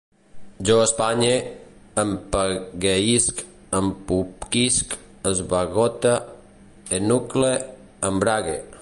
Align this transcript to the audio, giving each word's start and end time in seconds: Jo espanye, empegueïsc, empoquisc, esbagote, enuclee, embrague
Jo 0.69 0.75
espanye, 0.85 1.33
empegueïsc, 2.03 3.43
empoquisc, 3.81 4.97
esbagote, 5.33 6.19
enuclee, 7.01 7.65
embrague 8.11 8.61